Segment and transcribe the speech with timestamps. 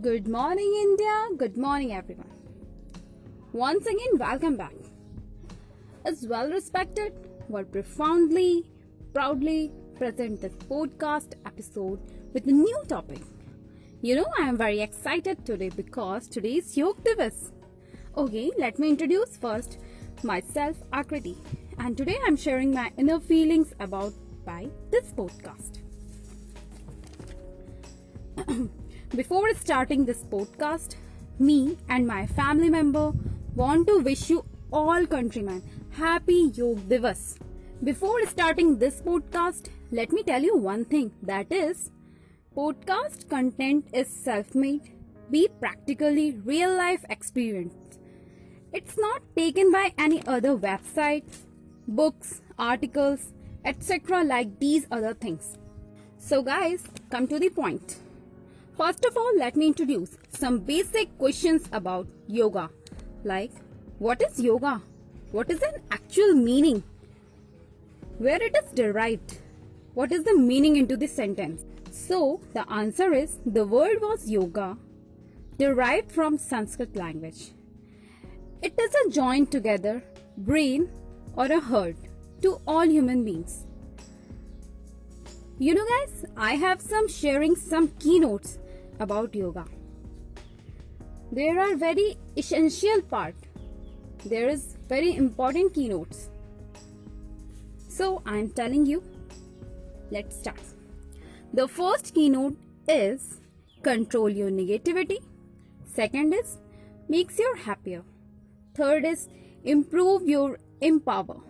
[0.00, 1.28] Good morning, India.
[1.36, 2.30] Good morning, everyone.
[3.52, 4.74] Once again, welcome back.
[6.04, 7.12] As well respected,
[7.48, 8.64] but profoundly,
[9.14, 12.00] proudly present this podcast episode
[12.32, 13.20] with a new topic.
[14.00, 17.52] You know, I am very excited today because today is Yog Divas.
[18.16, 19.78] Okay, let me introduce first
[20.22, 21.36] myself, Akriti,
[21.78, 24.12] and today I'm sharing my inner feelings about
[24.44, 25.78] by this podcast.
[29.14, 30.94] Before starting this podcast,
[31.38, 33.12] me and my family member
[33.54, 37.36] want to wish you all countrymen happy Yog Divas.
[37.84, 41.90] Before starting this podcast, let me tell you one thing that is
[42.56, 44.94] podcast content is self-made,
[45.30, 47.98] be practically real life experience.
[48.72, 51.40] It's not taken by any other websites,
[51.86, 53.34] books, articles,
[53.66, 54.24] etc.
[54.24, 55.58] like these other things.
[56.16, 57.98] So guys, come to the point.
[58.76, 62.70] First of all, let me introduce some basic questions about yoga.
[63.22, 63.52] Like,
[63.98, 64.80] what is yoga?
[65.30, 66.82] What is an actual meaning?
[68.18, 69.38] Where it is derived?
[69.94, 71.64] What is the meaning into this sentence?
[71.90, 74.78] So, the answer is the word was yoga,
[75.58, 77.50] derived from Sanskrit language.
[78.62, 80.02] It is a joint together
[80.38, 80.90] brain
[81.36, 81.96] or a heart
[82.40, 83.66] to all human beings.
[85.58, 88.58] You know guys, I have some sharing some keynotes
[89.02, 89.64] about yoga.
[91.30, 93.34] There are very essential part.
[94.24, 96.28] There is very important keynotes.
[97.88, 99.02] So I am telling you,
[100.10, 100.60] let's start.
[101.52, 102.56] The first keynote
[102.88, 103.40] is
[103.82, 105.18] control your negativity.
[105.84, 106.58] Second is
[107.08, 108.02] makes you happier.
[108.74, 109.28] Third is
[109.64, 111.40] improve your empower.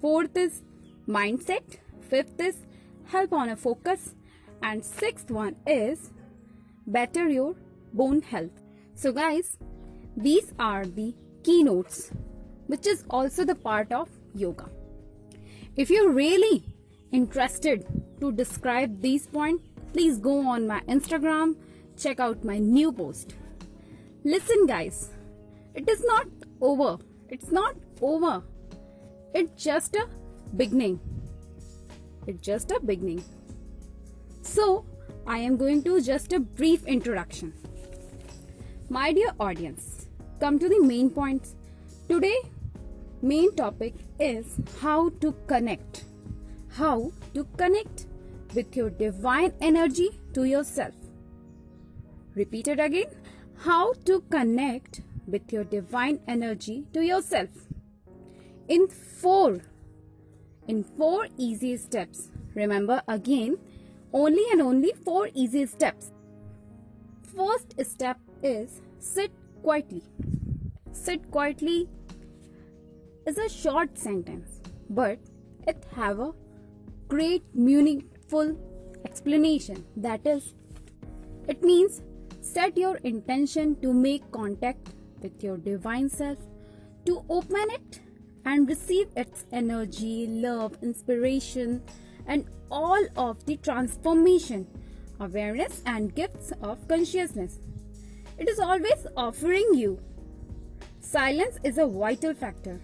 [0.00, 0.62] Fourth is
[1.08, 1.78] mindset.
[2.10, 2.56] Fifth is
[3.04, 4.14] help on a focus.
[4.62, 6.10] And sixth one is
[6.86, 7.54] better your
[7.92, 8.62] bone health.
[8.94, 9.58] So guys,
[10.16, 12.10] these are the keynotes
[12.66, 14.68] which is also the part of yoga.
[15.76, 16.64] If you're really
[17.12, 17.86] interested
[18.20, 21.56] to describe these points, please go on my Instagram,
[21.96, 23.34] check out my new post.
[24.24, 25.10] Listen guys,
[25.74, 26.26] it is not
[26.60, 26.98] over.
[27.28, 28.42] It's not over.
[29.34, 30.08] It's just a
[30.56, 31.00] beginning.
[32.26, 33.22] It's just a beginning.
[34.42, 34.86] So,
[35.28, 37.52] I am going to just a brief introduction.
[38.88, 40.06] My dear audience,
[40.38, 41.56] come to the main points.
[42.08, 42.36] Today,
[43.22, 44.46] main topic is
[44.80, 46.04] how to connect.
[46.68, 48.06] How to connect
[48.54, 50.94] with your divine energy to yourself.
[52.36, 53.10] Repeat it again.
[53.58, 57.48] How to connect with your divine energy to yourself.
[58.68, 59.58] In four,
[60.68, 62.30] in four easy steps.
[62.54, 63.58] Remember again,
[64.16, 66.10] only and only four easy steps.
[67.36, 69.30] First step is sit
[69.62, 70.02] quietly.
[70.92, 71.88] Sit quietly
[73.26, 75.18] is a short sentence, but
[75.66, 76.32] it have a
[77.08, 78.56] great meaningful
[79.04, 79.84] explanation.
[79.96, 80.54] That is,
[81.46, 82.00] it means
[82.40, 86.38] set your intention to make contact with your divine self,
[87.04, 88.00] to open it
[88.46, 91.82] and receive its energy, love, inspiration,
[92.26, 94.66] and all of the transformation,
[95.20, 97.58] awareness, and gifts of consciousness.
[98.38, 99.98] It is always offering you.
[101.00, 102.80] Silence is a vital factor.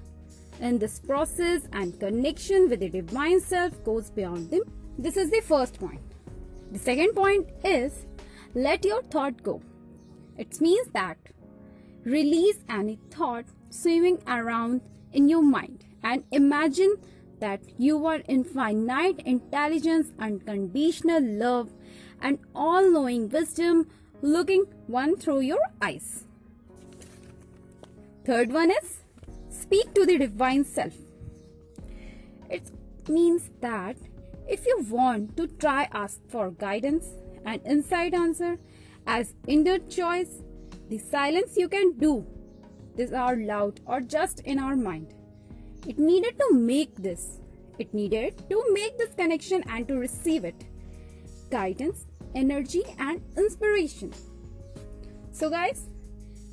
[0.61, 4.63] In this process and connection with the divine self goes beyond them.
[4.99, 6.01] This is the first point.
[6.71, 8.07] The second point is
[8.55, 9.61] let your thought go.
[10.39, 11.19] It means that
[12.05, 14.81] release any thought swimming around
[15.13, 16.97] in your mind and imagine
[17.43, 21.71] that you are infinite intelligence, unconditional love,
[22.21, 23.89] and all knowing wisdom
[24.23, 26.25] looking one through your eyes.
[28.25, 28.99] Third one is
[29.51, 30.95] speak to the divine self.
[32.49, 32.71] It
[33.09, 33.97] means that
[34.49, 37.09] if you want to try ask for guidance
[37.45, 38.59] and inside answer
[39.07, 40.43] as inner choice,
[40.89, 42.25] the silence you can do
[42.95, 45.15] this out loud or just in our mind.
[45.87, 47.41] It needed to make this.
[47.79, 50.65] It needed to make this connection and to receive it.
[51.51, 54.13] Guidance, energy, and inspiration.
[55.33, 55.89] So, guys,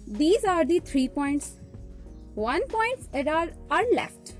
[0.07, 1.59] these are the three points.
[2.33, 4.33] One point that are, are left.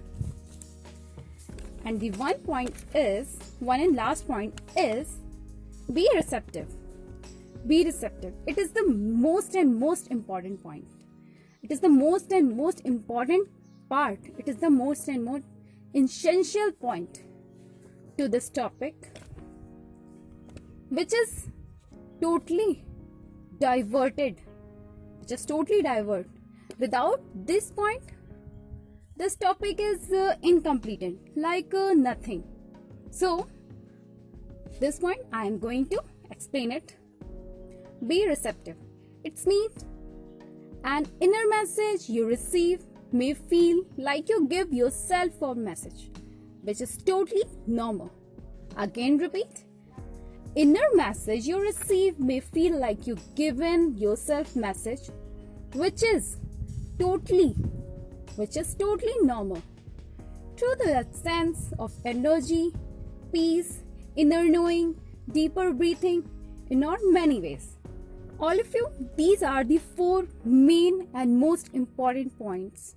[1.86, 5.18] And the one point is, one and last point is
[5.94, 6.68] be receptive.
[7.68, 8.34] Be receptive.
[8.48, 10.88] It is the most and most important point.
[11.62, 13.48] It is the most and most important
[13.90, 14.20] part.
[14.38, 15.46] It is the most and most
[15.94, 17.24] essential point
[18.18, 19.18] to this topic,
[20.90, 21.48] which is
[22.22, 22.84] totally
[23.60, 24.42] diverted
[25.30, 26.28] just totally divert.
[26.80, 28.02] Without this point
[29.16, 31.04] this topic is uh, incomplete
[31.36, 32.44] like uh, nothing.
[33.12, 33.48] So
[34.80, 36.02] this point i am going to
[36.32, 36.96] explain it.
[38.08, 38.78] Be receptive.
[39.24, 39.86] It means
[40.84, 46.10] an inner message you receive may feel like you give yourself a message
[46.62, 48.12] which is totally normal.
[48.78, 49.66] Again repeat.
[50.56, 55.10] Inner message you receive may feel like you given yourself message
[55.74, 56.38] which is
[57.00, 57.52] totally
[58.36, 59.62] which is totally normal.
[60.58, 62.74] Through the sense of energy
[63.32, 63.84] peace
[64.16, 64.96] inner knowing
[65.32, 66.28] deeper breathing
[66.70, 67.79] in not many ways
[68.40, 68.88] all of you
[69.18, 72.96] these are the four main and most important points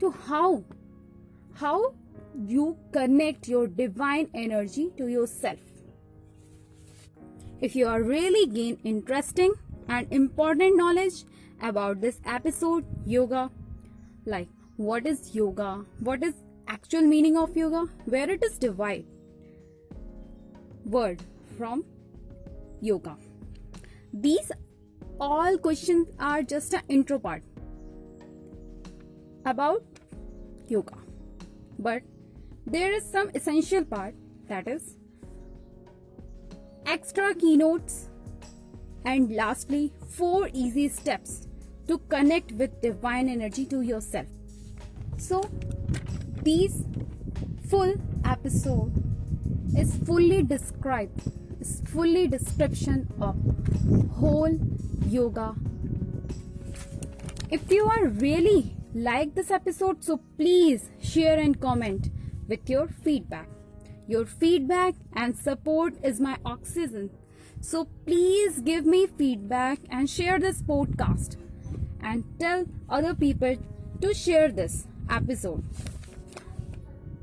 [0.00, 0.62] to how
[1.54, 1.94] how
[2.46, 5.58] you connect your divine energy to yourself.
[7.60, 9.54] If you are really gain interesting
[9.88, 11.24] and important knowledge
[11.62, 13.50] about this episode yoga
[14.26, 15.84] like what is yoga?
[16.00, 16.34] What is
[16.66, 17.86] actual meaning of yoga?
[18.06, 19.06] Where it is divided?
[20.84, 21.22] Word
[21.56, 21.84] from
[22.80, 23.16] yoga.
[24.12, 24.50] These
[25.20, 27.42] all questions are just an intro part
[29.46, 29.82] about
[30.68, 30.96] yoga
[31.78, 32.02] but
[32.66, 34.14] there is some essential part
[34.48, 34.96] that is
[36.86, 38.08] extra keynotes
[39.04, 41.46] and lastly, four easy steps
[41.88, 44.26] to connect with divine energy to yourself.
[45.18, 45.42] So,
[46.42, 46.84] these
[47.68, 47.94] full
[48.24, 48.92] episode
[49.76, 51.30] is fully described,
[51.86, 53.36] fully description of
[54.18, 54.58] whole
[55.06, 55.54] yoga.
[57.50, 62.10] If you are really like this episode, so please share and comment
[62.48, 63.48] with your feedback.
[64.06, 67.10] Your feedback and support is my oxygen
[67.64, 71.36] so please give me feedback and share this podcast
[72.02, 73.56] and tell other people
[74.02, 75.64] to share this episode.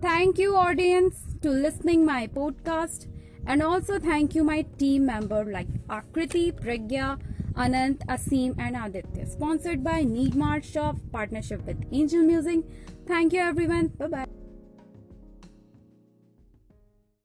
[0.02, 3.06] Thank you audience to listening my podcast
[3.46, 7.20] and also thank you my team member like Akriti, Pragya,
[7.54, 9.26] Anant, Asim and Aditya.
[9.26, 12.62] Sponsored by Need Mart Shop, partnership with Angel Music.
[13.08, 13.88] Thank you everyone.
[13.88, 14.41] Bye bye.